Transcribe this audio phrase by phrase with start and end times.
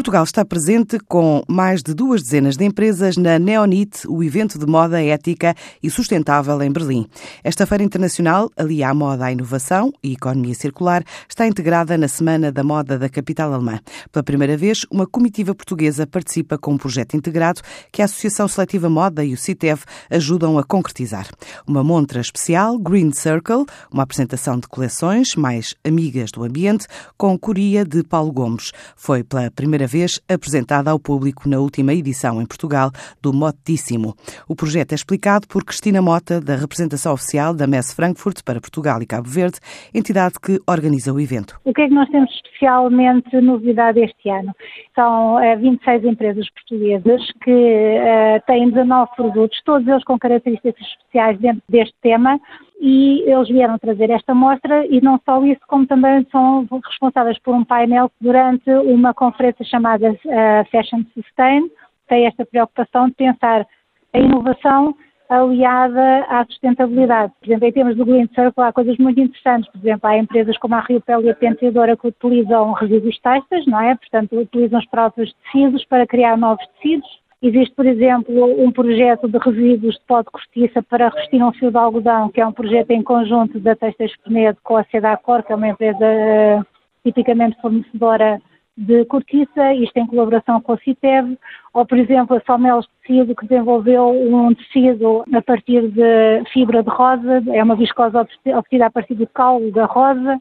[0.00, 4.64] Portugal está presente com mais de duas dezenas de empresas na Neonit, o evento de
[4.64, 7.06] moda ética e sustentável em Berlim.
[7.44, 12.50] Esta feira internacional alia a moda à inovação e economia circular está integrada na Semana
[12.50, 13.78] da Moda da capital alemã.
[14.10, 17.60] Pela primeira vez, uma comitiva portuguesa participa com um projeto integrado
[17.92, 21.28] que a Associação Seletiva Moda e o CITEV ajudam a concretizar.
[21.66, 26.86] Uma montra especial, Green Circle, uma apresentação de coleções mais amigas do ambiente,
[27.18, 28.72] com curia de Paulo Gomes.
[28.96, 32.90] Foi pela primeira vez apresentada ao público na última edição em Portugal
[33.20, 34.14] do Motíssimo.
[34.48, 39.02] O projeto é explicado por Cristina Mota, da representação oficial da Messe Frankfurt para Portugal
[39.02, 39.58] e Cabo Verde,
[39.92, 41.58] entidade que organiza o evento.
[41.64, 44.54] O que é que nós temos especialmente novidade este ano?
[44.94, 51.38] São 26 eh, empresas portuguesas que uh, têm 19 produtos, todos eles com características especiais
[51.40, 52.38] dentro deste tema
[52.80, 57.54] e eles vieram trazer esta mostra e não só isso, como também são responsáveis por
[57.54, 61.68] um painel durante uma conferência chamada uh, Fashion Sustain,
[62.08, 63.66] tem esta preocupação de pensar
[64.12, 64.96] a inovação
[65.28, 67.32] aliada à sustentabilidade.
[67.38, 69.70] Por exemplo, em termos do Green Circle há coisas muito interessantes.
[69.70, 73.66] Por exemplo, há empresas como a Rio Pele e a Penteadora que utilizam resíduos têxteis,
[73.66, 73.94] não é?
[73.94, 77.08] Portanto, utilizam os próprios tecidos para criar novos tecidos.
[77.42, 81.70] Existe, por exemplo, um projeto de resíduos de pó de cortiça para revestir um fio
[81.70, 85.50] de algodão, que é um projeto em conjunto da Textas Penedo com a Sedacor, que
[85.50, 86.66] é uma empresa uh,
[87.02, 88.42] tipicamente fornecedora
[88.80, 91.36] de cortiça, isto em colaboração com a CITEV,
[91.74, 96.88] ou, por exemplo, a Somelos Tecido, que desenvolveu um tecido a partir de fibra de
[96.88, 100.40] rosa, é uma viscosa obtida a partir do caule da rosa.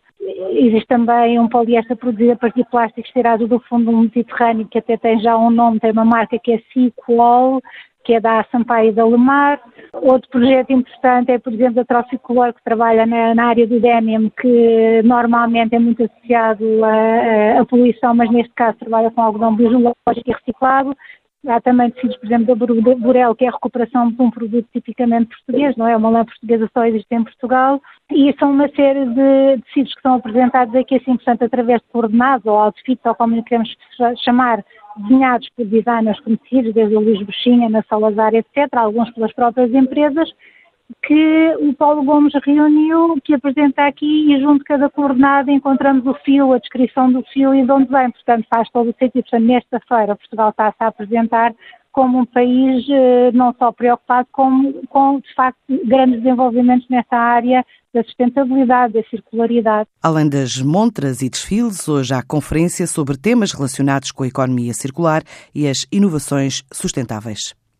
[0.51, 4.77] Existe também um poliéster produzido a partir de plásticos tirados do fundo do Mediterrâneo, que
[4.77, 7.61] até tem já um nome, tem uma marca que é Cicool,
[8.05, 9.59] que é da Sampaio da Lemar.
[10.01, 14.29] Outro projeto importante é, por exemplo, a Troficolor, que trabalha na, na, área do dénium,
[14.29, 19.95] que normalmente é muito associado à, à, poluição, mas neste caso trabalha com algodão biológico
[20.25, 20.95] e reciclado.
[21.47, 25.29] Há também tecidos, por exemplo, da Burel, que é a recuperação de um produto tipicamente
[25.29, 25.95] português, não é?
[25.95, 27.81] Uma lã portuguesa só existe em Portugal.
[28.11, 32.45] E são uma série de tecidos que são apresentados aqui, assim, portanto, através de coordenados
[32.45, 33.73] ou outfits, ou como queremos
[34.25, 34.63] chamar,
[34.99, 40.29] desenhados por designers conhecidos, desde o Luís Buxinha, na Salazar, etc., alguns pelas próprias empresas,
[41.03, 46.13] que o Paulo Gomes reuniu, que apresenta aqui e junto de cada coordenada encontramos o
[46.25, 48.09] fio, a descrição do fio e de onde vem.
[48.11, 49.23] Portanto, faz todo o sentido.
[49.23, 51.53] Portanto, nesta feira, Portugal está-se a apresentar
[51.91, 57.65] como um país eh, não só preocupado com, com, de facto, grandes desenvolvimentos nessa área
[57.93, 59.89] da sustentabilidade, da circularidade.
[60.01, 65.23] Além das montras e desfiles, hoje há conferência sobre temas relacionados com a economia circular
[65.53, 67.55] e as inovações sustentáveis.